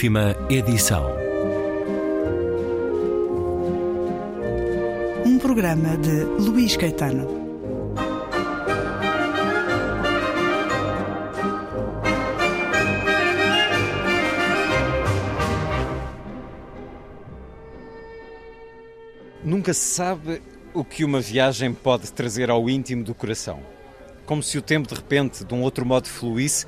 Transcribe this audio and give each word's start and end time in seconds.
Última 0.00 0.34
edição. 0.48 1.14
Um 5.26 5.38
programa 5.38 5.94
de 5.98 6.24
Luís 6.42 6.74
Caetano. 6.74 7.28
Nunca 19.44 19.74
se 19.74 19.80
sabe 19.80 20.40
o 20.72 20.82
que 20.82 21.04
uma 21.04 21.20
viagem 21.20 21.74
pode 21.74 22.10
trazer 22.10 22.48
ao 22.48 22.70
íntimo 22.70 23.04
do 23.04 23.14
coração. 23.14 23.60
Como 24.24 24.42
se 24.42 24.56
o 24.56 24.62
tempo 24.62 24.88
de 24.88 24.94
repente, 24.94 25.44
de 25.44 25.52
um 25.52 25.60
outro 25.60 25.84
modo, 25.84 26.08
fluísse, 26.08 26.64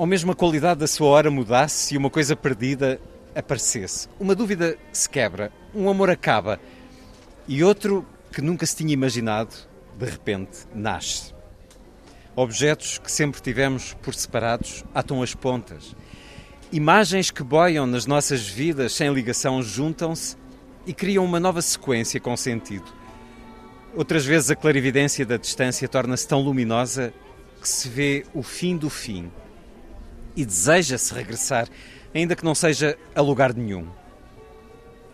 ou 0.00 0.06
mesmo 0.06 0.32
a 0.32 0.34
qualidade 0.34 0.80
da 0.80 0.86
sua 0.86 1.08
hora 1.08 1.30
mudasse 1.30 1.94
e 1.94 1.98
uma 1.98 2.08
coisa 2.08 2.34
perdida 2.34 2.98
aparecesse. 3.34 4.08
Uma 4.18 4.34
dúvida 4.34 4.78
se 4.90 5.06
quebra, 5.06 5.52
um 5.74 5.90
amor 5.90 6.08
acaba 6.08 6.58
e 7.46 7.62
outro 7.62 8.06
que 8.32 8.40
nunca 8.40 8.64
se 8.64 8.76
tinha 8.76 8.94
imaginado, 8.94 9.54
de 9.98 10.06
repente, 10.06 10.60
nasce. 10.74 11.34
Objetos 12.34 12.96
que 12.96 13.12
sempre 13.12 13.42
tivemos 13.42 13.92
por 14.00 14.14
separados 14.14 14.86
atam 14.94 15.22
as 15.22 15.34
pontas. 15.34 15.94
Imagens 16.72 17.30
que 17.30 17.42
boiam 17.42 17.86
nas 17.86 18.06
nossas 18.06 18.48
vidas 18.48 18.94
sem 18.94 19.12
ligação 19.12 19.62
juntam-se 19.62 20.34
e 20.86 20.94
criam 20.94 21.26
uma 21.26 21.38
nova 21.38 21.60
sequência 21.60 22.18
com 22.18 22.34
sentido. 22.38 22.90
Outras 23.94 24.24
vezes 24.24 24.50
a 24.50 24.56
clarividência 24.56 25.26
da 25.26 25.36
distância 25.36 25.86
torna-se 25.86 26.26
tão 26.26 26.40
luminosa 26.40 27.12
que 27.60 27.68
se 27.68 27.86
vê 27.86 28.24
o 28.32 28.42
fim 28.42 28.78
do 28.78 28.88
fim 28.88 29.30
e 30.36 30.44
deseja-se 30.44 31.12
regressar, 31.14 31.68
ainda 32.14 32.36
que 32.36 32.44
não 32.44 32.54
seja 32.54 32.96
a 33.14 33.20
lugar 33.20 33.54
nenhum. 33.54 33.86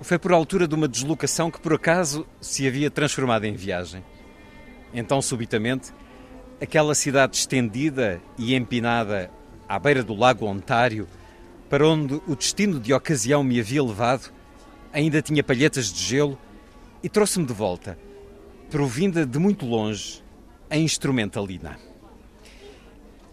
Foi 0.00 0.18
por 0.18 0.32
altura 0.32 0.68
de 0.68 0.74
uma 0.74 0.88
deslocação 0.88 1.50
que 1.50 1.60
por 1.60 1.72
acaso 1.72 2.26
se 2.40 2.66
havia 2.66 2.90
transformado 2.90 3.44
em 3.44 3.54
viagem. 3.54 4.04
Então, 4.92 5.20
subitamente, 5.22 5.92
aquela 6.60 6.94
cidade 6.94 7.36
estendida 7.36 8.20
e 8.38 8.54
empinada 8.54 9.30
à 9.68 9.78
beira 9.78 10.02
do 10.02 10.14
lago 10.14 10.46
Ontário, 10.46 11.08
para 11.68 11.86
onde 11.86 12.20
o 12.26 12.36
destino 12.36 12.78
de 12.78 12.92
ocasião 12.92 13.42
me 13.42 13.58
havia 13.58 13.82
levado, 13.82 14.32
ainda 14.92 15.20
tinha 15.20 15.42
palhetas 15.42 15.92
de 15.92 16.00
gelo 16.00 16.38
e 17.02 17.08
trouxe-me 17.08 17.46
de 17.46 17.52
volta, 17.52 17.98
provinda 18.70 19.26
de 19.26 19.38
muito 19.38 19.66
longe, 19.66 20.22
a 20.70 20.76
instrumentalina. 20.76 21.78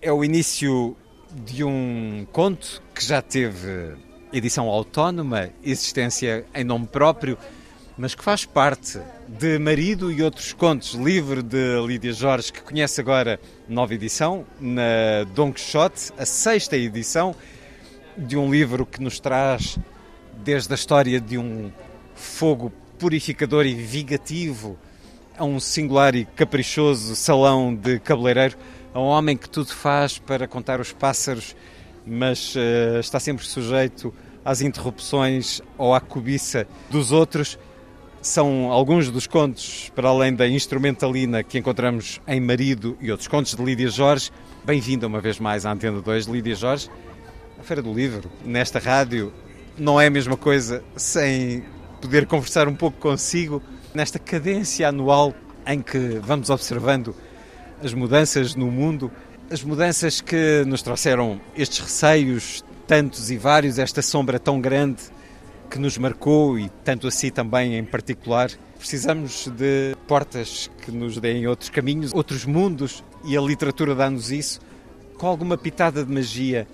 É 0.01 0.11
o 0.11 0.23
início 0.23 0.95
de 1.33 1.63
um 1.63 2.27
conto 2.31 2.81
que 2.93 3.03
já 3.03 3.21
teve 3.21 3.95
edição 4.31 4.67
autónoma, 4.67 5.49
existência 5.63 6.45
em 6.53 6.63
nome 6.63 6.87
próprio, 6.87 7.37
mas 7.97 8.15
que 8.15 8.23
faz 8.23 8.45
parte 8.45 8.99
de 9.27 9.57
Marido 9.59 10.11
e 10.11 10.23
Outros 10.23 10.53
Contos, 10.53 10.93
livro 10.93 11.43
de 11.43 11.79
Lídia 11.85 12.13
Jorge, 12.13 12.51
que 12.51 12.61
conhece 12.61 12.99
agora 13.01 13.39
nova 13.67 13.93
edição, 13.93 14.45
na 14.59 15.23
Don 15.33 15.51
Quixote, 15.51 16.11
a 16.17 16.25
sexta 16.25 16.75
edição 16.75 17.35
de 18.17 18.37
um 18.37 18.51
livro 18.51 18.85
que 18.85 19.01
nos 19.01 19.19
traz 19.19 19.77
desde 20.43 20.71
a 20.71 20.75
história 20.75 21.19
de 21.19 21.37
um 21.37 21.71
fogo 22.15 22.71
purificador 22.97 23.65
e 23.65 23.73
vingativo 23.73 24.77
a 25.37 25.43
um 25.43 25.59
singular 25.59 26.15
e 26.15 26.25
caprichoso 26.25 27.15
salão 27.15 27.73
de 27.73 27.99
cabeleireiro, 27.99 28.57
a 28.93 28.99
um 28.99 29.05
homem 29.05 29.35
que 29.35 29.49
tudo 29.49 29.73
faz 29.73 30.19
para 30.19 30.47
contar 30.47 30.79
os 30.79 30.93
pássaros, 30.93 31.55
mas 32.05 32.55
uh, 32.55 32.99
está 32.99 33.19
sempre 33.19 33.45
sujeito 33.45 34.13
às 34.45 34.61
interrupções 34.61 35.61
ou 35.77 35.95
à 35.95 35.99
cobiça 35.99 36.67
dos 36.89 37.11
outros. 37.11 37.57
São 38.21 38.71
alguns 38.71 39.09
dos 39.09 39.27
contos, 39.27 39.91
para 39.95 40.07
além 40.07 40.33
da 40.33 40.47
instrumentalina 40.47 41.43
que 41.43 41.57
encontramos 41.57 42.21
em 42.27 42.39
Marido 42.39 42.97
e 43.01 43.11
outros 43.11 43.27
contos 43.27 43.55
de 43.55 43.63
Lídia 43.63 43.89
Jorge. 43.89 44.31
Bem-vinda 44.63 45.07
uma 45.07 45.19
vez 45.19 45.39
mais 45.39 45.65
à 45.65 45.73
Antena 45.73 45.99
2, 45.99 46.27
Lídia 46.27 46.55
Jorge. 46.55 46.89
A 47.59 47.63
Feira 47.63 47.81
do 47.81 47.93
Livro, 47.93 48.29
nesta 48.45 48.79
rádio, 48.79 49.33
não 49.77 49.99
é 49.99 50.07
a 50.07 50.09
mesma 50.09 50.37
coisa 50.37 50.83
sem 50.95 51.63
poder 51.99 52.25
conversar 52.25 52.67
um 52.67 52.75
pouco 52.75 52.97
consigo 52.99 53.61
nesta 53.93 54.19
cadência 54.19 54.87
anual 54.87 55.33
em 55.65 55.81
que 55.81 56.19
vamos 56.21 56.49
observando 56.49 57.15
as 57.83 57.93
mudanças 57.93 58.55
no 58.55 58.71
mundo, 58.71 59.11
as 59.51 59.61
mudanças 59.61 60.21
que 60.21 60.63
nos 60.65 60.81
trouxeram 60.81 61.39
estes 61.55 61.79
receios, 61.79 62.63
tantos 62.87 63.29
e 63.29 63.37
vários, 63.37 63.77
esta 63.77 64.01
sombra 64.01 64.39
tão 64.39 64.61
grande 64.61 65.03
que 65.69 65.77
nos 65.77 65.97
marcou 65.97 66.57
e 66.57 66.69
tanto 66.83 67.07
assim 67.07 67.29
também 67.29 67.75
em 67.75 67.83
particular. 67.83 68.49
Precisamos 68.77 69.47
de 69.47 69.95
portas 70.07 70.71
que 70.81 70.91
nos 70.91 71.17
deem 71.17 71.45
outros 71.45 71.69
caminhos, 71.69 72.13
outros 72.13 72.45
mundos 72.45 73.03
e 73.25 73.37
a 73.37 73.41
literatura 73.41 73.93
dá-nos 73.93 74.31
isso 74.31 74.61
com 75.17 75.27
alguma 75.27 75.57
pitada 75.57 76.05
de 76.05 76.11
magia. 76.11 76.67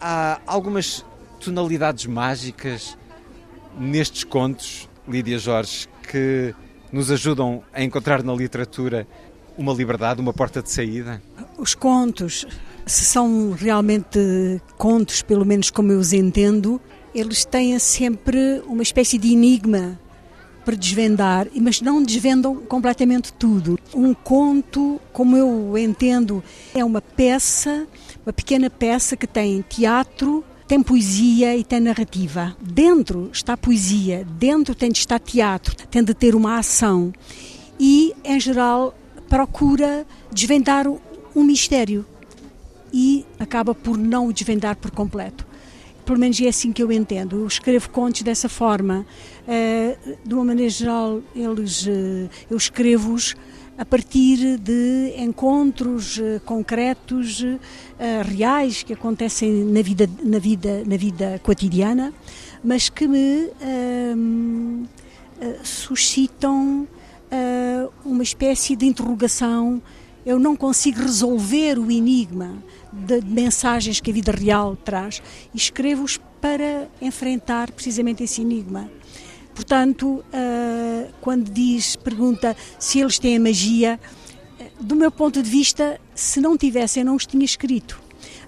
Há 0.00 0.40
algumas 0.46 1.04
tonalidades 1.40 2.06
mágicas 2.06 2.96
nestes 3.78 4.24
contos, 4.24 4.88
Lídia 5.06 5.38
Jorge, 5.38 5.88
que 6.10 6.54
nos 6.90 7.10
ajudam 7.10 7.62
a 7.72 7.82
encontrar 7.82 8.22
na 8.22 8.34
literatura 8.34 9.06
uma 9.56 9.72
liberdade, 9.72 10.20
uma 10.20 10.32
porta 10.32 10.62
de 10.62 10.70
saída? 10.70 11.22
Os 11.58 11.74
contos, 11.74 12.46
se 12.86 13.04
são 13.04 13.52
realmente 13.52 14.60
contos, 14.76 15.22
pelo 15.22 15.44
menos 15.44 15.70
como 15.70 15.92
eu 15.92 15.98
os 15.98 16.12
entendo, 16.12 16.80
eles 17.14 17.44
têm 17.44 17.78
sempre 17.78 18.62
uma 18.66 18.82
espécie 18.82 19.18
de 19.18 19.32
enigma 19.32 19.98
para 20.64 20.76
desvendar, 20.76 21.48
mas 21.60 21.80
não 21.80 22.02
desvendam 22.02 22.56
completamente 22.56 23.32
tudo. 23.32 23.78
Um 23.94 24.14
conto, 24.14 25.00
como 25.12 25.36
eu 25.36 25.76
entendo, 25.76 26.42
é 26.74 26.84
uma 26.84 27.02
peça, 27.02 27.86
uma 28.24 28.32
pequena 28.32 28.70
peça 28.70 29.16
que 29.16 29.26
tem 29.26 29.62
teatro, 29.68 30.44
tem 30.66 30.82
poesia 30.82 31.56
e 31.56 31.64
tem 31.64 31.80
narrativa. 31.80 32.56
Dentro 32.60 33.28
está 33.32 33.56
poesia, 33.56 34.24
dentro 34.38 34.74
tem 34.74 34.90
de 34.90 35.00
estar 35.00 35.18
teatro, 35.18 35.74
tem 35.90 36.02
de 36.02 36.14
ter 36.14 36.34
uma 36.34 36.58
ação. 36.58 37.12
E, 37.78 38.14
em 38.24 38.38
geral, 38.38 38.94
procura 39.32 40.06
desvendar 40.30 40.86
um 40.86 41.42
mistério 41.42 42.04
e 42.92 43.24
acaba 43.40 43.74
por 43.74 43.96
não 43.96 44.26
o 44.26 44.32
desvendar 44.32 44.76
por 44.76 44.90
completo. 44.90 45.46
Pelo 46.04 46.18
menos 46.18 46.38
é 46.38 46.48
assim 46.48 46.70
que 46.70 46.82
eu 46.82 46.92
entendo. 46.92 47.36
Eu 47.36 47.46
escrevo 47.46 47.88
contos 47.88 48.20
dessa 48.20 48.46
forma. 48.46 49.06
Uh, 49.48 50.16
de 50.22 50.34
uma 50.34 50.44
maneira 50.44 50.68
geral, 50.68 51.22
eles, 51.34 51.86
uh, 51.86 52.28
eu 52.50 52.58
escrevo-os 52.58 53.34
a 53.78 53.86
partir 53.86 54.58
de 54.58 55.14
encontros 55.16 56.18
uh, 56.18 56.38
concretos, 56.44 57.42
reais, 58.26 58.82
que 58.82 58.92
acontecem 58.92 59.64
na 59.64 59.80
vida, 59.80 60.10
na, 60.22 60.38
vida, 60.38 60.82
na 60.86 60.96
vida 60.98 61.40
cotidiana, 61.42 62.12
mas 62.62 62.90
que 62.90 63.08
me 63.08 63.48
suscitam 65.64 66.86
uh, 67.32 67.92
uma 68.04 68.22
espécie 68.22 68.76
de 68.76 68.86
interrogação. 68.86 69.82
Eu 70.24 70.38
não 70.38 70.54
consigo 70.54 71.00
resolver 71.00 71.78
o 71.78 71.90
enigma 71.90 72.62
de 72.92 73.20
mensagens 73.22 74.00
que 74.00 74.10
a 74.10 74.14
vida 74.14 74.30
real 74.30 74.76
traz 74.76 75.22
e 75.52 75.56
escrevo-os 75.56 76.20
para 76.40 76.88
enfrentar 77.00 77.72
precisamente 77.72 78.22
esse 78.22 78.42
enigma. 78.42 78.90
Portanto, 79.54 80.24
uh, 80.32 81.12
quando 81.20 81.50
diz, 81.50 81.96
pergunta 81.96 82.56
se 82.78 83.00
eles 83.00 83.18
têm 83.18 83.38
magia, 83.38 83.98
eh, 84.58 84.70
do 84.80 84.96
meu 84.96 85.10
ponto 85.10 85.42
de 85.42 85.50
vista, 85.50 86.00
se 86.14 86.40
não 86.40 86.56
tivessem, 86.56 87.04
não 87.04 87.16
os 87.16 87.26
tinha 87.26 87.44
escrito. 87.44 88.00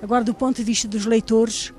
Agora, 0.03 0.25
do 0.25 0.33
ponto 0.33 0.57
de 0.57 0.65
vista 0.65 0.89
dos 0.89 1.05
leitores, 1.05 1.73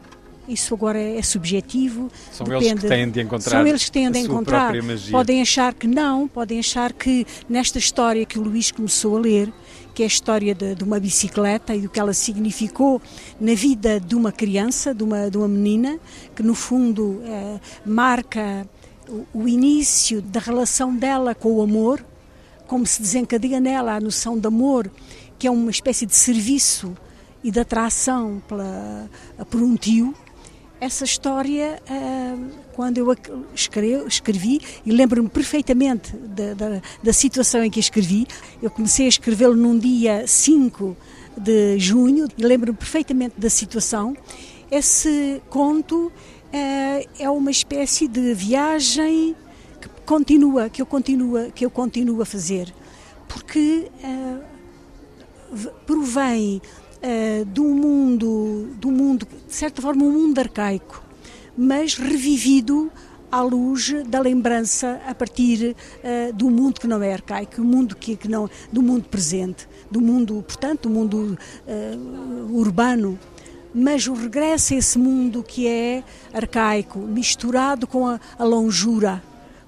isso 0.47 0.74
agora 0.74 1.00
é, 1.00 1.21
subjetivo. 1.21 2.12
São 2.31 2.45
depende, 2.45 2.65
eles 2.65 2.81
que 2.81 2.88
têm 2.88 3.12
de 3.12 3.21
encontrar. 3.21 3.51
São 3.51 3.68
eles 3.68 3.86
que 3.86 3.92
têm 3.92 4.12
de 4.12 4.19
encontrar. 4.19 4.74
Podem 5.12 5.42
achar 5.42 5.74
que 5.74 5.88
não, 5.88 6.27
podem 6.27 6.59
achar 6.59 6.94
que 6.94 7.25
nesta 7.50 7.77
história 7.77 8.25
que 8.25 8.38
o 8.38 8.44
Luís 8.44 8.71
começou 8.71 9.18
a 9.18 9.19
ler, 9.19 9.51
que 9.94 10.03
é 10.03 10.06
a 10.06 10.07
história 10.07 10.53
de, 10.53 10.75
de, 10.75 10.83
uma 10.83 11.00
bicicleta 11.00 11.74
e 11.74 11.81
do 11.81 11.89
que 11.89 12.00
ela 12.00 12.13
significou 12.13 13.01
na 13.39 13.53
vida 13.53 14.00
de 14.00 14.15
uma 14.15 14.31
criança, 14.31 14.94
de 14.94 15.03
uma, 15.03 15.30
de 15.30 15.38
uma 15.38 15.47
menina, 15.47 16.00
que 16.36 16.44
no 16.44 16.53
fundo 16.53 17.21
é, 17.25 17.59
marca 17.86 18.68
o, 19.07 19.25
o 19.33 19.47
início 19.47 20.21
da 20.21 20.39
relação 20.39 20.95
dela 20.95 21.33
com 21.33 21.53
o 21.53 21.62
amor, 21.62 22.06
como 22.68 22.86
se 22.86 23.01
desencadeia 23.01 23.59
nela 23.59 23.95
a 23.95 24.01
noção 24.01 24.38
de 24.38 24.47
amor, 24.47 24.92
que 25.38 25.47
é 25.47 25.51
uma 25.51 25.71
espécie 25.71 26.06
de 26.06 26.15
serviço 26.15 26.95
e 27.44 27.51
de 27.51 27.59
atração 27.59 28.42
pela, 28.47 29.09
por 29.50 29.62
um 29.62 29.75
tio, 29.75 30.13
essa 30.85 31.03
história, 31.03 31.81
quando 32.73 32.99
eu 32.99 33.07
escrevi, 34.07 34.61
e 34.85 34.91
lembro-me 34.91 35.27
perfeitamente 35.27 36.15
da, 36.15 36.53
da, 36.53 36.81
da, 37.01 37.13
situação 37.13 37.63
em 37.63 37.71
que 37.71 37.79
escrevi, 37.79 38.27
eu 38.61 38.69
comecei 38.69 39.07
a 39.07 39.09
escrevê-lo 39.09 39.55
num 39.55 39.77
dia 39.77 40.27
5 40.27 40.95
de 41.37 41.79
junho, 41.79 42.27
e 42.37 42.43
lembro-me 42.43 42.77
perfeitamente 42.77 43.33
da 43.37 43.49
situação, 43.49 44.15
esse 44.69 45.41
conto 45.49 46.11
é, 46.53 47.07
é 47.19 47.29
uma 47.29 47.49
espécie 47.49 48.07
de 48.07 48.33
viagem 48.33 49.35
que 49.81 49.89
continua, 50.05 50.69
que 50.69 50.81
eu 50.81 50.85
continuo, 50.85 51.51
que 51.51 51.65
eu 51.65 51.71
continuo 51.71 52.21
a 52.21 52.25
fazer, 52.25 52.71
porque 53.27 53.89
é, 54.03 54.37
provém 55.85 56.61
é, 57.01 57.43
do 57.45 57.63
mundo, 57.63 58.27
do 58.27 58.44
mundo, 59.15 59.27
de 59.47 59.53
certa 59.53 59.81
forma, 59.81 60.03
um 60.03 60.12
mundo 60.12 60.39
arcaico, 60.39 61.01
mas 61.57 61.95
revivido 61.95 62.91
à 63.31 63.41
luz 63.41 63.94
da 64.07 64.19
lembrança 64.19 65.01
a 65.07 65.15
partir 65.15 65.75
uh, 65.75 66.33
do 66.33 66.50
mundo 66.50 66.79
que 66.79 66.88
não 66.88 67.01
é 67.01 67.13
arcaico, 67.13 67.62
o 67.62 67.65
mundo 67.65 67.95
que, 67.95 68.15
que 68.15 68.27
não, 68.27 68.50
do 68.71 68.81
mundo 68.81 69.06
presente, 69.09 69.67
do 69.89 70.01
mundo, 70.01 70.44
portanto, 70.45 70.83
do 70.83 70.89
mundo 70.89 71.38
uh, 71.65 72.57
urbano. 72.57 73.17
Mas 73.73 74.07
o 74.07 74.13
regresso 74.13 74.73
a 74.73 74.77
esse 74.77 74.97
mundo 74.97 75.44
que 75.44 75.68
é 75.68 76.03
arcaico, 76.33 77.00
misturado 77.00 77.88
com 77.88 78.07
a, 78.07 78.19
a 78.38 78.44
longura, 78.44 79.21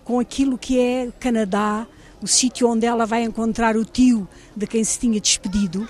com 0.03 0.19
aquilo 0.19 0.57
que 0.57 0.79
é 0.79 1.09
Canadá, 1.19 1.85
o 2.21 2.27
sítio 2.27 2.69
onde 2.69 2.85
ela 2.85 3.05
vai 3.05 3.23
encontrar 3.23 3.75
o 3.75 3.83
tio 3.83 4.27
de 4.55 4.65
quem 4.65 4.83
se 4.83 4.97
tinha 4.97 5.19
despedido, 5.19 5.88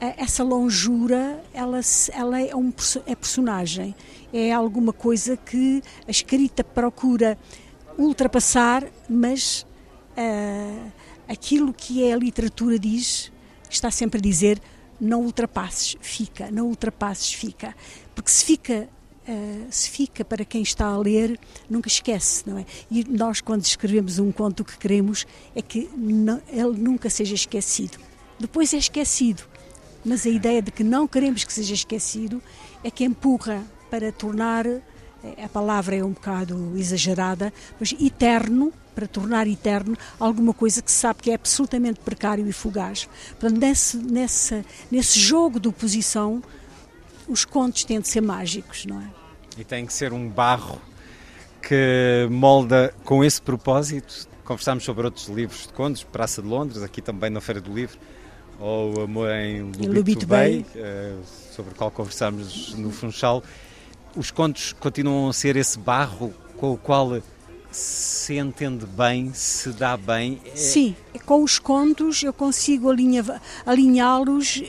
essa 0.00 0.44
longura, 0.44 1.42
ela, 1.52 1.80
ela 2.12 2.40
é 2.40 2.54
um 2.54 2.72
é 3.06 3.14
personagem, 3.14 3.94
é 4.32 4.52
alguma 4.52 4.92
coisa 4.92 5.36
que 5.36 5.82
a 6.06 6.10
escrita 6.10 6.62
procura 6.62 7.36
ultrapassar, 7.98 8.84
mas 9.08 9.66
uh, 10.16 10.92
aquilo 11.28 11.72
que 11.72 12.04
é 12.04 12.12
a 12.12 12.16
literatura 12.16 12.78
diz, 12.78 13.32
está 13.68 13.90
sempre 13.90 14.18
a 14.18 14.22
dizer 14.22 14.60
não 15.00 15.22
ultrapasses, 15.22 15.96
fica, 16.00 16.50
não 16.50 16.66
ultrapasses, 16.66 17.32
fica. 17.32 17.74
Porque 18.14 18.30
se 18.30 18.44
fica 18.44 18.88
Uh, 19.30 19.66
se 19.70 19.90
fica 19.90 20.24
para 20.24 20.42
quem 20.42 20.62
está 20.62 20.86
a 20.86 20.96
ler, 20.96 21.38
nunca 21.68 21.86
esquece, 21.86 22.48
não 22.48 22.56
é? 22.56 22.64
E 22.90 23.04
nós, 23.04 23.42
quando 23.42 23.62
escrevemos 23.62 24.18
um 24.18 24.32
conto, 24.32 24.60
o 24.60 24.64
que 24.64 24.78
queremos 24.78 25.26
é 25.54 25.60
que 25.60 25.86
não, 25.94 26.40
ele 26.50 26.78
nunca 26.78 27.10
seja 27.10 27.34
esquecido. 27.34 27.98
Depois 28.40 28.72
é 28.72 28.78
esquecido, 28.78 29.42
mas 30.08 30.26
a 30.26 30.30
ideia 30.30 30.62
de 30.62 30.70
que 30.70 30.82
não 30.82 31.06
queremos 31.06 31.44
que 31.44 31.52
seja 31.52 31.74
esquecido 31.74 32.42
é 32.82 32.90
que 32.90 33.04
empurra 33.04 33.62
para 33.90 34.10
tornar 34.10 34.66
eh, 34.66 34.82
a 35.44 35.48
palavra 35.48 35.96
é 35.96 36.04
um 36.04 36.12
bocado 36.12 36.72
exagerada, 36.76 37.52
mas 37.78 37.94
eterno, 38.00 38.72
para 38.94 39.06
tornar 39.06 39.46
eterno 39.46 39.96
alguma 40.18 40.52
coisa 40.54 40.82
que 40.82 40.90
se 40.90 40.98
sabe 40.98 41.22
que 41.22 41.30
é 41.30 41.34
absolutamente 41.34 42.00
precário 42.00 42.46
e 42.48 42.52
fugaz. 42.52 43.08
Portanto, 43.38 43.60
nesse, 43.60 43.96
nesse, 43.96 44.64
nesse 44.90 45.20
jogo 45.20 45.60
de 45.60 45.68
oposição, 45.68 46.42
os 47.28 47.44
contos 47.44 47.84
têm 47.84 48.00
de 48.00 48.08
ser 48.08 48.22
mágicos, 48.22 48.86
não 48.86 49.00
é? 49.00 49.06
E 49.56 49.64
tem 49.64 49.84
que 49.84 49.92
ser 49.92 50.12
um 50.12 50.28
barro 50.28 50.80
que 51.60 52.26
molda 52.30 52.94
com 53.04 53.22
esse 53.22 53.42
propósito. 53.42 54.26
Conversámos 54.44 54.84
sobre 54.84 55.04
outros 55.04 55.26
livros 55.28 55.66
de 55.66 55.72
contos, 55.72 56.02
Praça 56.02 56.40
de 56.40 56.48
Londres, 56.48 56.82
aqui 56.82 57.02
também 57.02 57.28
na 57.28 57.40
Feira 57.40 57.60
do 57.60 57.72
Livro, 57.72 57.98
ou 58.58 59.02
Amor 59.02 59.30
em 59.30 59.70
Lubito, 59.86 60.26
Bay. 60.26 60.64
Eh, 60.74 61.16
sobre 61.52 61.72
o 61.72 61.74
qual 61.74 61.90
conversámos 61.90 62.74
no 62.74 62.90
Funchal. 62.90 63.42
Os 64.16 64.30
contos 64.30 64.72
continuam 64.72 65.28
a 65.28 65.32
ser 65.32 65.56
esse 65.56 65.78
barro 65.78 66.32
com 66.56 66.72
o 66.72 66.76
qual 66.76 67.20
se 67.70 68.36
entende 68.36 68.86
bem, 68.86 69.32
se 69.34 69.70
dá 69.70 69.96
bem. 69.96 70.40
É... 70.46 70.56
Sim, 70.56 70.96
com 71.26 71.42
os 71.42 71.58
contos 71.58 72.22
eu 72.22 72.32
consigo 72.32 72.90
alinhá-los, 73.66 74.62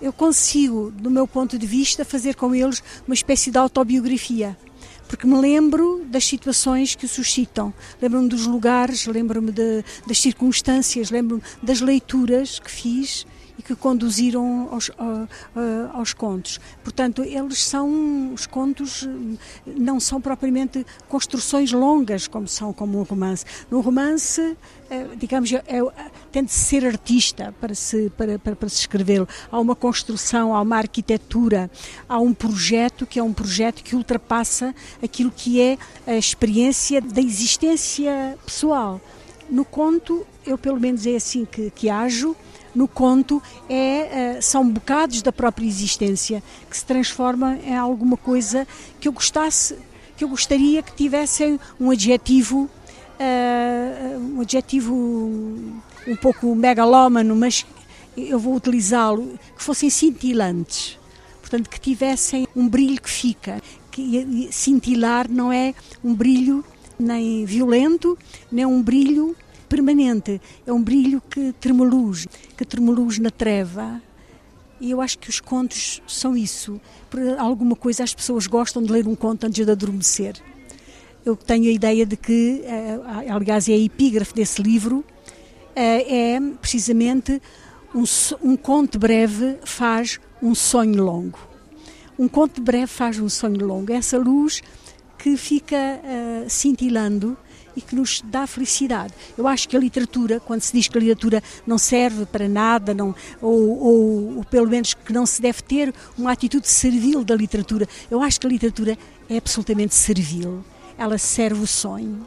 eu 0.00 0.12
consigo, 0.12 0.90
do 0.90 1.10
meu 1.10 1.26
ponto 1.26 1.58
de 1.58 1.66
vista, 1.66 2.04
fazer 2.04 2.34
com 2.34 2.54
eles 2.54 2.82
uma 3.06 3.14
espécie 3.14 3.50
de 3.50 3.58
autobiografia. 3.58 4.56
Porque 5.08 5.26
me 5.26 5.38
lembro 5.38 6.04
das 6.08 6.24
situações 6.24 6.94
que 6.94 7.06
o 7.06 7.08
suscitam, 7.08 7.72
lembro-me 8.00 8.28
dos 8.28 8.46
lugares, 8.46 9.06
lembro-me 9.06 9.52
das 9.52 10.18
circunstâncias, 10.18 11.10
lembro-me 11.10 11.42
das 11.62 11.80
leituras 11.80 12.58
que 12.58 12.70
fiz 12.70 13.26
e 13.58 13.62
que 13.62 13.74
conduziram 13.74 14.68
aos, 14.70 14.90
aos 15.92 16.12
contos. 16.12 16.60
Portanto, 16.82 17.22
eles 17.22 17.62
são, 17.62 18.32
os 18.32 18.46
contos 18.46 19.08
não 19.66 19.98
são 19.98 20.20
propriamente 20.20 20.84
construções 21.08 21.72
longas 21.72 22.26
como 22.28 22.46
são 22.46 22.72
como 22.72 22.98
um 22.98 23.02
romance. 23.02 23.44
No 23.70 23.80
romance, 23.80 24.56
eh, 24.88 25.06
digamos, 25.16 25.52
é, 25.52 25.62
é, 25.66 26.10
tem 26.30 26.44
de 26.44 26.52
ser 26.52 26.86
artista 26.86 27.54
para 27.60 27.74
se, 27.74 28.10
para, 28.16 28.38
para, 28.38 28.54
para 28.54 28.68
se 28.68 28.80
escrevê-lo. 28.80 29.28
Há 29.50 29.58
uma 29.58 29.74
construção, 29.74 30.54
há 30.54 30.60
uma 30.60 30.76
arquitetura, 30.76 31.70
há 32.08 32.18
um 32.18 32.32
projeto 32.32 33.06
que 33.06 33.18
é 33.18 33.22
um 33.22 33.32
projeto 33.32 33.82
que 33.82 33.96
ultrapassa 33.96 34.74
aquilo 35.02 35.30
que 35.30 35.60
é 35.60 35.78
a 36.06 36.16
experiência 36.16 37.00
da 37.00 37.20
existência 37.20 38.38
pessoal. 38.44 39.00
No 39.50 39.64
conto, 39.64 40.26
eu 40.44 40.56
pelo 40.56 40.78
menos 40.78 41.06
é 41.06 41.16
assim 41.16 41.44
que, 41.44 41.70
que 41.70 41.90
ajo, 41.90 42.36
no 42.76 42.86
conto 42.86 43.42
é, 43.70 44.34
eh, 44.36 44.40
são 44.42 44.68
bocados 44.68 45.22
da 45.22 45.32
própria 45.32 45.66
existência 45.66 46.42
que 46.68 46.76
se 46.76 46.84
transforma 46.84 47.58
em 47.64 47.74
alguma 47.74 48.18
coisa 48.18 48.68
que 49.00 49.08
eu 49.08 49.12
gostasse, 49.12 49.78
que 50.14 50.22
eu 50.22 50.28
gostaria 50.28 50.82
que 50.82 50.94
tivessem 50.94 51.58
um 51.80 51.90
adjetivo, 51.90 52.68
uh, 53.18 54.18
um 54.18 54.42
adjetivo 54.42 54.94
um 54.94 56.16
pouco 56.20 56.54
megalómano, 56.54 57.34
mas 57.34 57.66
eu 58.16 58.38
vou 58.38 58.54
utilizá-lo, 58.54 59.38
que 59.56 59.62
fossem 59.62 59.88
cintilantes. 59.88 60.98
Portanto, 61.40 61.70
que 61.70 61.80
tivessem 61.80 62.46
um 62.54 62.68
brilho 62.68 63.00
que 63.00 63.10
fica. 63.10 63.60
Que 63.90 64.48
cintilar 64.50 65.30
não 65.30 65.50
é 65.50 65.74
um 66.04 66.14
brilho 66.14 66.64
nem 66.98 67.44
violento, 67.44 68.18
nem 68.50 68.66
um 68.66 68.82
brilho 68.82 69.34
permanente. 69.66 70.40
É 70.66 70.72
um 70.72 70.82
brilho 70.82 71.20
que 71.20 71.52
tremoluz, 71.60 72.26
que 72.56 72.64
tremoluz 72.64 73.18
na 73.18 73.30
treva. 73.30 74.00
E 74.80 74.90
eu 74.90 75.00
acho 75.00 75.18
que 75.18 75.30
os 75.30 75.40
contos 75.40 76.02
são 76.06 76.36
isso. 76.36 76.80
Por 77.10 77.20
alguma 77.38 77.76
coisa 77.76 78.04
as 78.04 78.14
pessoas 78.14 78.46
gostam 78.46 78.82
de 78.82 78.92
ler 78.92 79.06
um 79.06 79.14
conto 79.14 79.46
antes 79.46 79.64
de 79.64 79.70
adormecer. 79.70 80.34
Eu 81.24 81.34
tenho 81.34 81.68
a 81.68 81.72
ideia 81.72 82.06
de 82.06 82.16
que, 82.16 82.62
eh, 82.64 83.00
aliás, 83.28 83.68
é 83.68 83.72
a 83.72 83.78
epígrafe 83.78 84.32
desse 84.32 84.62
livro, 84.62 85.04
eh, 85.74 86.34
é 86.34 86.40
precisamente 86.60 87.40
um, 87.94 88.04
um 88.42 88.56
conto 88.56 88.98
breve 88.98 89.56
faz 89.64 90.20
um 90.42 90.54
sonho 90.54 91.02
longo. 91.02 91.38
Um 92.18 92.28
conto 92.28 92.60
breve 92.60 92.86
faz 92.86 93.18
um 93.18 93.28
sonho 93.28 93.66
longo. 93.66 93.92
Essa 93.92 94.18
luz 94.18 94.62
que 95.18 95.36
fica 95.36 95.76
uh, 95.76 96.48
cintilando 96.48 97.36
e 97.76 97.80
que 97.80 97.94
nos 97.94 98.22
dá 98.24 98.46
felicidade. 98.46 99.12
Eu 99.36 99.46
acho 99.46 99.68
que 99.68 99.76
a 99.76 99.80
literatura, 99.80 100.40
quando 100.40 100.62
se 100.62 100.72
diz 100.72 100.88
que 100.88 100.96
a 100.96 101.00
literatura 101.00 101.42
não 101.66 101.78
serve 101.78 102.24
para 102.26 102.48
nada, 102.48 102.94
não, 102.94 103.14
ou, 103.40 103.78
ou, 103.78 104.36
ou 104.38 104.44
pelo 104.44 104.68
menos 104.68 104.94
que 104.94 105.12
não 105.12 105.26
se 105.26 105.40
deve 105.42 105.62
ter 105.62 105.94
uma 106.16 106.32
atitude 106.32 106.68
servil 106.68 107.22
da 107.22 107.34
literatura, 107.34 107.86
eu 108.10 108.22
acho 108.22 108.40
que 108.40 108.46
a 108.46 108.50
literatura 108.50 108.98
é 109.28 109.36
absolutamente 109.36 109.94
servil. 109.94 110.64
Ela 110.98 111.18
serve 111.18 111.62
o 111.62 111.66
sonho 111.66 112.26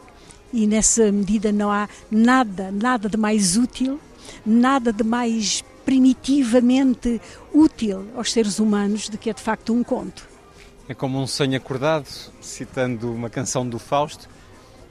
e 0.54 0.68
nessa 0.68 1.12
medida 1.12 1.52
não 1.52 1.72
há 1.72 1.88
nada, 2.12 2.72
nada 2.72 3.10
de 3.10 3.18
mais 3.18 3.58
útil, 3.58 4.00
nada 4.46 4.92
de 4.92 5.04
mais 5.04 5.64
primitivamente 5.86 7.20
útil 7.54 8.06
aos 8.16 8.32
seres 8.32 8.60
humanos 8.60 9.10
do 9.10 9.18
que 9.18 9.30
é 9.30 9.34
de 9.34 9.42
facto 9.42 9.74
um 9.74 9.84
conto. 9.84 10.28
É 10.88 10.94
como 10.94 11.22
um 11.22 11.28
sonho 11.28 11.56
acordado, 11.56 12.08
citando 12.42 13.14
uma 13.14 13.30
canção 13.30 13.68
do 13.68 13.78
Fausto, 13.78 14.28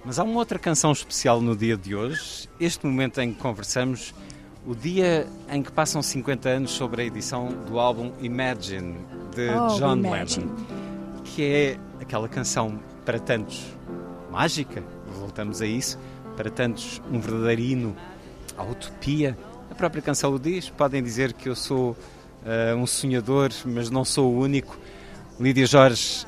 mas 0.05 0.19
há 0.19 0.25
uma 0.25 0.39
outra 0.39 0.59
canção 0.59 0.93
especial 0.93 1.41
no 1.41 1.57
dia 1.57 1.77
de 1.77 1.95
hoje, 1.95 2.49
este 2.59 2.87
momento 2.87 3.21
em 3.21 3.33
que 3.33 3.41
conversamos, 3.41 4.15
o 4.67 4.75
dia 4.75 5.27
em 5.51 5.63
que 5.63 5.73
passam 5.73 6.03
50 6.03 6.49
anos 6.49 6.71
sobre 6.71 7.03
a 7.03 7.05
edição 7.05 7.49
do 7.67 7.79
álbum 7.79 8.13
Imagine, 8.21 8.97
de 9.35 9.51
oh, 9.51 9.79
John 9.79 9.97
Imagine. 9.97 10.47
Lennon, 10.47 10.57
que 11.25 11.43
é 11.43 11.79
aquela 12.01 12.29
canção 12.29 12.79
para 13.05 13.19
tantos 13.19 13.65
mágica, 14.31 14.83
voltamos 15.19 15.61
a 15.61 15.67
isso, 15.67 15.99
para 16.37 16.51
tantos 16.51 17.03
um 17.11 17.19
verdadeiro 17.19 17.61
hino 17.61 17.97
à 18.57 18.63
utopia. 18.63 19.37
A 19.71 19.75
própria 19.75 20.03
canção 20.03 20.33
o 20.33 20.39
diz, 20.39 20.71
podem 20.71 21.03
dizer 21.03 21.33
que 21.33 21.49
eu 21.49 21.57
sou 21.57 21.91
uh, 21.91 22.77
um 22.77 22.87
sonhador, 22.87 23.51
mas 23.67 23.91
não 23.91 24.05
sou 24.05 24.33
o 24.33 24.39
único. 24.39 24.79
Lídia 25.41 25.67
Jorge 25.67 26.27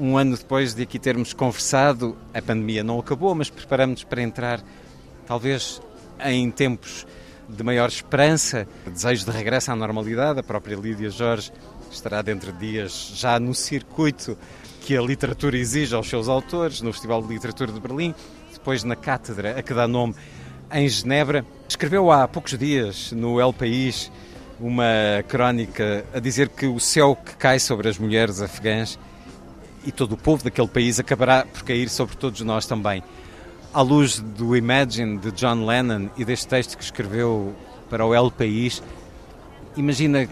um 0.00 0.16
ano 0.16 0.34
depois 0.34 0.74
de 0.74 0.82
aqui 0.82 0.98
termos 0.98 1.34
conversado, 1.34 2.16
a 2.32 2.40
pandemia 2.40 2.82
não 2.82 2.98
acabou, 2.98 3.34
mas 3.34 3.50
preparamos-nos 3.50 4.04
para 4.04 4.22
entrar, 4.22 4.62
talvez, 5.26 5.82
em 6.24 6.50
tempos 6.50 7.06
de 7.46 7.62
maior 7.62 7.90
esperança, 7.90 8.66
desejo 8.86 9.26
de 9.26 9.30
regresso 9.30 9.70
à 9.70 9.76
normalidade. 9.76 10.40
A 10.40 10.42
própria 10.42 10.74
Lídia 10.74 11.10
Jorge 11.10 11.52
estará 11.92 12.22
dentro 12.22 12.50
de 12.50 12.58
dias 12.58 13.12
já 13.14 13.38
no 13.38 13.54
circuito 13.54 14.38
que 14.80 14.96
a 14.96 15.02
literatura 15.02 15.58
exige 15.58 15.94
aos 15.94 16.08
seus 16.08 16.28
autores, 16.28 16.80
no 16.80 16.94
Festival 16.94 17.20
de 17.22 17.28
Literatura 17.28 17.70
de 17.70 17.78
Berlim, 17.78 18.14
depois 18.50 18.82
na 18.82 18.96
cátedra 18.96 19.58
a 19.58 19.62
que 19.62 19.74
dá 19.74 19.86
nome 19.86 20.14
em 20.72 20.88
Genebra. 20.88 21.44
Escreveu 21.68 22.10
há 22.10 22.26
poucos 22.26 22.56
dias 22.56 23.12
no 23.12 23.38
El 23.38 23.52
País 23.52 24.10
uma 24.58 25.22
crónica 25.28 26.06
a 26.14 26.18
dizer 26.18 26.48
que 26.48 26.66
o 26.66 26.80
céu 26.80 27.14
que 27.14 27.36
cai 27.36 27.58
sobre 27.58 27.90
as 27.90 27.98
mulheres 27.98 28.40
afegãs 28.40 28.98
e 29.84 29.92
todo 29.92 30.12
o 30.12 30.16
povo 30.16 30.44
daquele 30.44 30.68
país 30.68 30.98
acabará 31.00 31.44
por 31.44 31.62
cair 31.62 31.88
sobre 31.88 32.16
todos 32.16 32.40
nós 32.42 32.66
também. 32.66 33.02
À 33.72 33.82
luz 33.82 34.18
do 34.20 34.56
Imagine 34.56 35.18
de 35.18 35.30
John 35.32 35.64
Lennon 35.64 36.08
e 36.16 36.24
deste 36.24 36.48
texto 36.48 36.76
que 36.76 36.84
escreveu 36.84 37.54
para 37.88 38.04
o 38.04 38.14
El 38.14 38.30
País, 38.30 38.82
imagina 39.76 40.28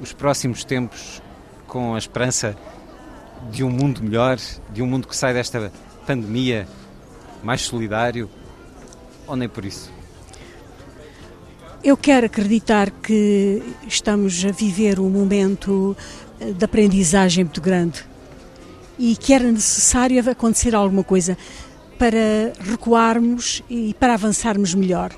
os 0.00 0.12
próximos 0.12 0.64
tempos 0.64 1.20
com 1.66 1.94
a 1.94 1.98
esperança 1.98 2.56
de 3.50 3.64
um 3.64 3.70
mundo 3.70 4.02
melhor, 4.02 4.38
de 4.70 4.82
um 4.82 4.86
mundo 4.86 5.08
que 5.08 5.16
sai 5.16 5.34
desta 5.34 5.72
pandemia 6.06 6.66
mais 7.42 7.62
solidário, 7.62 8.28
ou 9.26 9.36
nem 9.36 9.48
por 9.48 9.64
isso? 9.64 9.90
Eu 11.82 11.96
quero 11.96 12.26
acreditar 12.26 12.90
que 12.90 13.62
estamos 13.86 14.44
a 14.44 14.52
viver 14.52 15.00
um 15.00 15.08
momento 15.08 15.96
de 16.38 16.64
aprendizagem 16.64 17.44
muito 17.44 17.60
grande 17.60 18.04
e 19.00 19.16
que 19.16 19.32
era 19.32 19.50
necessário 19.50 20.30
acontecer 20.30 20.74
alguma 20.74 21.02
coisa 21.02 21.36
para 21.98 22.52
recuarmos 22.60 23.62
e 23.68 23.94
para 23.94 24.12
avançarmos 24.12 24.74
melhor. 24.74 25.10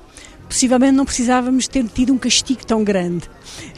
Possivelmente 0.48 0.92
não 0.92 1.04
precisávamos 1.04 1.66
ter 1.66 1.84
tido 1.88 2.12
um 2.12 2.18
castigo 2.18 2.64
tão 2.64 2.84
grande 2.84 3.28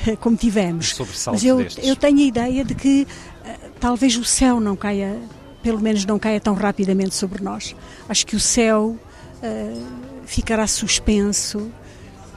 eh, 0.07 0.15
como 0.17 0.37
tivemos. 0.37 0.93
Mas 1.33 1.43
eu, 1.43 1.67
eu 1.83 1.97
tenho 1.97 2.19
a 2.19 2.23
ideia 2.23 2.65
de 2.65 2.75
que 2.75 3.07
uh, 3.07 3.71
talvez 3.81 4.15
o 4.19 4.25
céu 4.25 4.61
não 4.61 4.77
caia, 4.77 5.19
pelo 5.63 5.81
menos 5.81 6.05
não 6.05 6.19
caia 6.19 6.39
tão 6.39 6.53
rapidamente 6.53 7.15
sobre 7.15 7.43
nós. 7.43 7.75
Acho 8.07 8.27
que 8.27 8.37
o 8.37 8.41
céu 8.41 8.99
uh, 9.43 9.83
ficará 10.27 10.67
suspenso, 10.67 11.71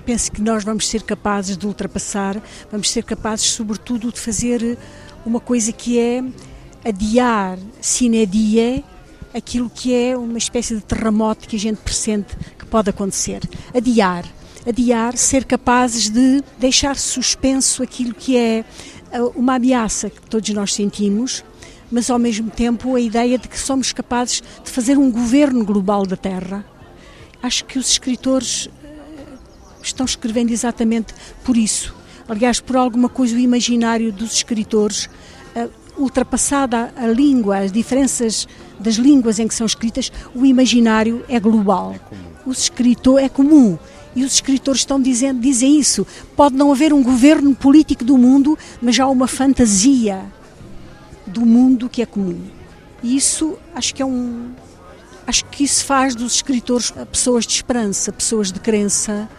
penso 0.05 0.31
que 0.31 0.41
nós 0.41 0.63
vamos 0.63 0.87
ser 0.87 1.01
capazes 1.03 1.57
de 1.57 1.67
ultrapassar, 1.67 2.41
vamos 2.71 2.89
ser 2.89 3.03
capazes, 3.03 3.47
sobretudo, 3.47 4.09
de 4.09 4.19
fazer 4.21 4.77
uma 5.25 5.41
coisa 5.41 5.73
que 5.73 5.99
é 5.99 6.23
adiar 6.83 7.57
sine 7.81 8.25
die 8.25 8.83
aquilo 9.33 9.69
que 9.69 9.93
é 9.93 10.17
uma 10.17 10.37
espécie 10.37 10.75
de 10.75 10.81
terremoto 10.81 11.47
que 11.47 11.55
a 11.55 11.59
gente 11.59 11.77
pressente 11.77 12.35
que 12.57 12.65
pode 12.65 12.89
acontecer. 12.89 13.41
Adiar. 13.73 14.25
Adiar, 14.65 15.15
ser 15.15 15.45
capazes 15.45 16.09
de 16.09 16.43
deixar 16.59 16.97
suspenso 16.97 17.81
aquilo 17.81 18.13
que 18.13 18.35
é 18.35 18.65
uh, 19.13 19.27
uma 19.35 19.55
ameaça 19.55 20.09
que 20.09 20.21
todos 20.29 20.49
nós 20.49 20.73
sentimos, 20.73 21.43
mas 21.89 22.09
ao 22.09 22.19
mesmo 22.19 22.49
tempo 22.49 22.95
a 22.95 22.99
ideia 22.99 23.37
de 23.37 23.47
que 23.47 23.57
somos 23.57 23.93
capazes 23.93 24.43
de 24.63 24.69
fazer 24.69 24.97
um 24.97 25.09
governo 25.09 25.63
global 25.63 26.05
da 26.05 26.17
Terra. 26.17 26.65
Acho 27.41 27.63
que 27.63 27.79
os 27.79 27.89
escritores 27.91 28.67
estão 29.81 30.05
escrevendo 30.05 30.51
exatamente 30.51 31.13
por 31.45 31.55
isso. 31.55 31.95
Aliás, 32.27 32.59
por 32.59 32.75
alguma 32.75 33.07
coisa 33.07 33.35
o 33.35 33.39
imaginário 33.39 34.11
dos 34.11 34.33
escritores, 34.33 35.05
uh, 35.05 35.09
ultrapassada 35.97 36.93
a 36.95 37.07
língua, 37.07 37.59
as 37.59 37.71
diferenças 37.71 38.47
das 38.79 38.95
línguas 38.95 39.39
em 39.39 39.47
que 39.47 39.55
são 39.55 39.65
escritas, 39.65 40.11
o 40.35 40.45
imaginário 40.45 41.23
é 41.27 41.39
global. 41.39 41.95
É 41.95 42.17
os 42.45 42.59
escritor 42.59 43.19
é 43.21 43.27
comum. 43.27 43.77
E 44.15 44.23
os 44.23 44.33
escritores 44.33 44.81
estão 44.81 44.99
dizendo, 44.99 45.39
dizem 45.39 45.79
isso. 45.79 46.07
Pode 46.35 46.55
não 46.55 46.71
haver 46.71 46.93
um 46.93 47.03
governo 47.03 47.53
político 47.53 48.03
do 48.03 48.17
mundo, 48.17 48.57
mas 48.81 48.99
há 48.99 49.07
uma 49.07 49.27
fantasia 49.27 50.23
do 51.25 51.45
mundo 51.45 51.89
que 51.89 52.01
é 52.01 52.05
comum. 52.05 52.39
E 53.03 53.15
isso 53.15 53.57
acho 53.75 53.93
que 53.93 54.01
é 54.01 54.05
um, 54.05 54.51
acho 55.27 55.45
que 55.45 55.63
isso 55.63 55.85
faz 55.85 56.15
dos 56.15 56.35
escritores 56.35 56.91
pessoas 57.11 57.45
de 57.45 57.53
esperança, 57.53 58.11
pessoas 58.11 58.51
de 58.51 58.59
crença, 58.59 59.29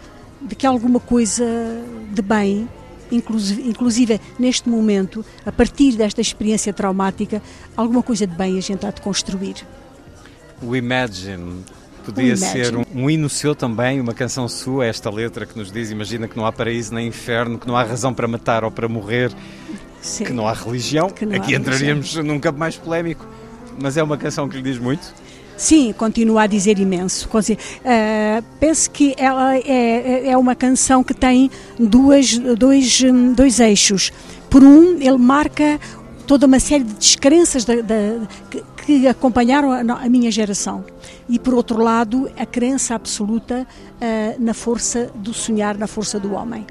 de 0.41 0.55
que 0.55 0.65
alguma 0.65 0.99
coisa 0.99 1.45
de 2.13 2.21
bem, 2.21 2.69
inclusive, 3.11 4.19
neste 4.37 4.69
momento, 4.69 5.25
a 5.45 5.51
partir 5.51 5.93
desta 5.95 6.21
experiência 6.21 6.73
traumática, 6.73 7.41
alguma 7.75 8.03
coisa 8.03 8.25
de 8.27 8.35
bem 8.35 8.57
a 8.57 8.61
gente 8.61 8.85
há 8.85 8.91
de 8.91 9.01
construir. 9.01 9.65
O 10.61 10.75
Imagine 10.75 11.63
podia 12.05 12.35
ser 12.35 12.75
um, 12.75 12.83
um 12.93 13.09
hino 13.09 13.29
seu 13.29 13.55
também, 13.55 13.99
uma 14.01 14.13
canção 14.13 14.47
sua, 14.47 14.85
esta 14.85 15.09
letra 15.09 15.45
que 15.45 15.57
nos 15.57 15.71
diz: 15.71 15.91
Imagina 15.91 16.27
que 16.27 16.35
não 16.37 16.45
há 16.45 16.51
paraíso 16.51 16.93
nem 16.93 17.07
inferno, 17.07 17.57
que 17.57 17.67
não 17.67 17.75
há 17.77 17.83
razão 17.83 18.13
para 18.13 18.27
matar 18.27 18.63
ou 18.63 18.71
para 18.71 18.87
morrer, 18.87 19.31
Sim. 20.01 20.25
que 20.25 20.33
não 20.33 20.47
há 20.47 20.53
religião. 20.53 21.11
Não 21.21 21.35
Aqui 21.35 21.55
há 21.55 21.57
entraríamos 21.57 22.13
religião. 22.13 22.23
num 22.23 22.39
campo 22.39 22.59
mais 22.59 22.75
polémico, 22.75 23.25
mas 23.81 23.95
é 23.97 24.03
uma 24.03 24.17
canção 24.17 24.49
que 24.49 24.57
lhe 24.57 24.63
diz 24.63 24.77
muito. 24.77 25.13
Sim, 25.59 25.91
continua 25.91 26.43
a 26.43 26.47
dizer 26.47 26.79
imenso. 26.79 27.27
Uh, 27.27 28.43
penso 28.61 28.89
que 28.89 29.13
ela 29.17 29.57
é, 29.57 29.61
é, 29.67 30.27
é 30.29 30.37
uma 30.37 30.55
canção 30.55 31.03
que 31.03 31.13
tem 31.13 31.51
duas, 31.77 32.37
dois, 32.37 33.01
dois 33.35 33.59
eixos. 33.59 34.09
Por 34.49 34.63
um, 34.63 34.93
ele 35.01 35.17
marca 35.17 35.77
toda 36.25 36.45
uma 36.45 36.61
série 36.61 36.85
de 36.85 36.93
descrenças 36.93 37.65
da, 37.65 37.75
da, 37.81 38.25
que, 38.49 38.63
que, 38.85 39.07
acompanharam 39.07 39.69
a, 39.69 39.81
a, 39.81 40.09
minha 40.09 40.31
geração. 40.31 40.85
E, 41.27 41.37
por 41.37 41.53
outro 41.53 41.83
lado, 41.83 42.31
a 42.37 42.45
crença 42.45 42.95
absoluta 42.95 43.67
uh, 43.67 44.41
na 44.41 44.53
força 44.53 45.11
do 45.13 45.33
sonhar, 45.33 45.77
na 45.77 45.87
força 45.87 46.17
do 46.17 46.35
homem. 46.35 46.65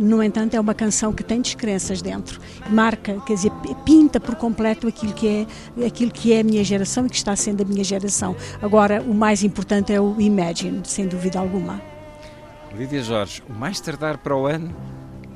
No 0.00 0.22
entanto, 0.22 0.54
é 0.54 0.60
uma 0.60 0.72
canção 0.72 1.12
que 1.12 1.22
tem 1.22 1.42
descrenças 1.42 2.00
dentro, 2.00 2.40
marca, 2.70 3.20
quer 3.26 3.34
dizer, 3.34 3.52
pinta 3.84 4.18
por 4.18 4.34
completo 4.34 4.88
aquilo 4.88 5.12
que 5.12 5.46
é 5.76 5.86
aquilo 5.86 6.10
que 6.10 6.32
é 6.32 6.40
a 6.40 6.42
minha 6.42 6.64
geração 6.64 7.04
e 7.04 7.10
que 7.10 7.16
está 7.16 7.36
sendo 7.36 7.60
a 7.60 7.66
minha 7.66 7.84
geração. 7.84 8.34
Agora, 8.62 9.02
o 9.02 9.12
mais 9.12 9.44
importante 9.44 9.92
é 9.92 10.00
o 10.00 10.18
Imagine, 10.18 10.80
sem 10.84 11.06
dúvida 11.06 11.38
alguma. 11.38 11.82
Lídia 12.74 13.02
Jorge, 13.02 13.42
o 13.46 13.52
mais 13.52 13.78
tardar 13.78 14.16
para 14.16 14.34
o 14.34 14.46
ano 14.46 14.74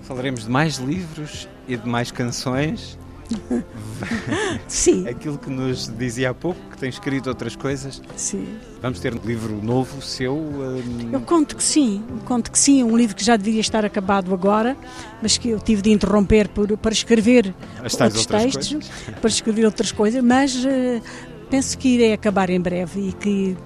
falaremos 0.00 0.44
de 0.44 0.50
mais 0.50 0.78
livros 0.78 1.46
e 1.68 1.76
de 1.76 1.86
mais 1.86 2.10
canções 2.10 2.98
Sim. 4.68 5.08
Aquilo 5.08 5.38
que 5.38 5.50
nos 5.50 5.88
dizia 5.96 6.30
há 6.30 6.34
pouco, 6.34 6.60
que 6.70 6.78
tem 6.78 6.88
escrito 6.88 7.28
outras 7.28 7.56
coisas. 7.56 8.02
Sim. 8.16 8.58
Vamos 8.82 9.00
ter 9.00 9.14
um 9.14 9.20
livro 9.24 9.62
novo 9.62 10.02
seu? 10.02 10.36
Um... 10.36 11.10
Eu 11.12 11.20
conto 11.20 11.56
que 11.56 11.62
sim, 11.62 12.02
conto 12.24 12.50
que 12.50 12.58
sim. 12.58 12.82
Um 12.82 12.96
livro 12.96 13.16
que 13.16 13.24
já 13.24 13.36
deveria 13.36 13.60
estar 13.60 13.84
acabado 13.84 14.32
agora, 14.34 14.76
mas 15.22 15.38
que 15.38 15.50
eu 15.50 15.60
tive 15.60 15.82
de 15.82 15.90
interromper 15.90 16.48
por, 16.48 16.76
para 16.76 16.92
escrever 16.92 17.54
As 17.82 17.98
outros 18.00 18.26
textos, 18.26 18.68
coisas. 18.72 18.90
para 19.20 19.28
escrever 19.28 19.64
outras 19.64 19.92
coisas, 19.92 20.22
mas 20.22 20.54
uh, 20.56 21.02
penso 21.48 21.78
que 21.78 21.88
irei 21.88 22.12
acabar 22.12 22.50
em 22.50 22.60
breve 22.60 23.08
e 23.08 23.12
que 23.12 23.56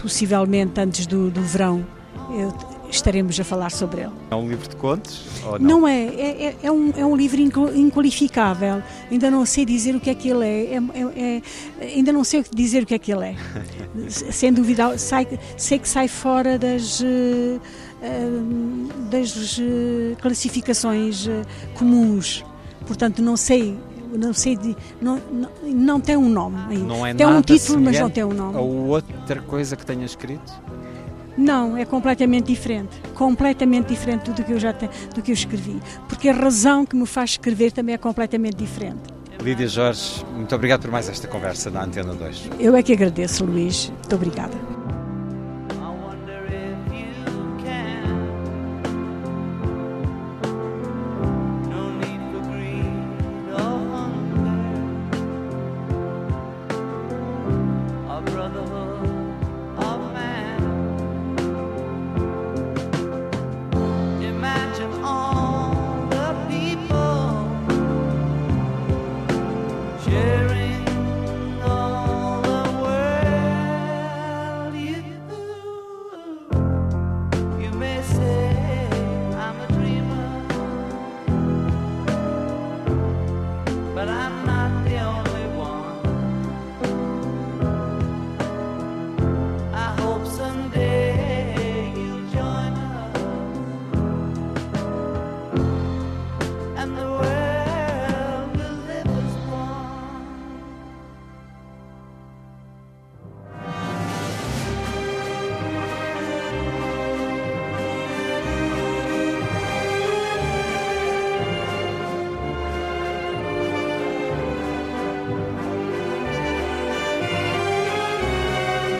possivelmente 0.00 0.80
antes 0.80 1.06
do, 1.06 1.30
do 1.30 1.42
verão 1.42 1.86
eu 2.30 2.71
estaremos 2.92 3.38
a 3.40 3.44
falar 3.44 3.70
sobre 3.70 4.02
ele. 4.02 4.12
É 4.30 4.34
um 4.34 4.48
livro 4.48 4.68
de 4.68 4.76
contos? 4.76 5.24
não? 5.44 5.80
não 5.80 5.88
é, 5.88 6.04
é, 6.04 6.44
é, 6.44 6.56
é, 6.62 6.72
um, 6.72 6.92
é 6.96 7.04
um 7.04 7.16
livro 7.16 7.40
inqualificável. 7.40 8.82
Ainda 9.10 9.30
não 9.30 9.44
sei 9.46 9.64
dizer 9.64 9.94
o 9.94 10.00
que 10.00 10.10
é 10.10 10.14
que 10.14 10.28
ele 10.28 10.44
é. 10.44 10.74
é, 10.74 10.80
é, 11.16 11.42
é 11.80 11.86
ainda 11.94 12.12
não 12.12 12.24
sei 12.24 12.44
dizer 12.54 12.82
o 12.82 12.86
que 12.86 12.94
é 12.94 12.98
que 12.98 13.12
ele 13.12 13.30
é. 13.30 13.36
Sem 14.08 14.52
dúvida, 14.52 14.96
sai, 14.98 15.26
sei 15.56 15.78
que 15.78 15.88
sai 15.88 16.08
fora 16.08 16.58
das. 16.58 17.00
Eh, 17.02 17.58
eh, 18.02 18.30
das 19.10 19.58
eh, 19.58 20.16
classificações 20.20 21.28
comuns. 21.74 22.44
Portanto, 22.86 23.22
não 23.22 23.36
sei 23.36 23.78
não 24.14 24.34
sei 24.34 24.56
de, 24.56 24.76
não, 25.00 25.18
não, 25.30 25.50
não 25.64 26.00
tem 26.00 26.16
um 26.16 26.28
nome 26.28 26.58
ainda. 26.68 26.84
Não 26.84 27.06
é 27.06 27.14
tem 27.14 27.26
um 27.26 27.40
título, 27.40 27.80
mas 27.80 27.98
não 27.98 28.10
tem 28.10 28.24
um 28.24 28.34
nome. 28.34 28.58
Ou 28.58 28.88
outra 28.88 29.40
coisa 29.40 29.74
que 29.74 29.86
tenha 29.86 30.04
escrito? 30.04 30.52
Não, 31.36 31.76
é 31.76 31.84
completamente 31.84 32.46
diferente. 32.46 33.00
Completamente 33.14 33.88
diferente 33.88 34.30
do 34.30 34.44
que 34.44 34.52
eu 34.52 34.60
já 34.60 34.72
te, 34.72 34.88
do 35.14 35.22
que 35.22 35.30
eu 35.30 35.34
escrevi. 35.34 35.80
Porque 36.08 36.28
a 36.28 36.32
razão 36.32 36.84
que 36.84 36.94
me 36.94 37.06
faz 37.06 37.30
escrever 37.30 37.72
também 37.72 37.94
é 37.94 37.98
completamente 37.98 38.56
diferente. 38.56 39.00
Lídia 39.40 39.66
Jorge, 39.66 40.24
muito 40.34 40.54
obrigado 40.54 40.82
por 40.82 40.90
mais 40.90 41.08
esta 41.08 41.26
conversa 41.26 41.70
na 41.70 41.84
Antena 41.84 42.14
2. 42.14 42.50
Eu 42.60 42.76
é 42.76 42.82
que 42.82 42.92
agradeço, 42.92 43.44
Luís. 43.44 43.88
Muito 43.88 44.14
obrigada. 44.14 44.71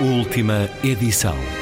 Última 0.02 0.68
edição. 0.82 1.61